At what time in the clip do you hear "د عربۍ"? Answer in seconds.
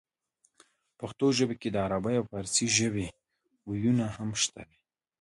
1.71-2.15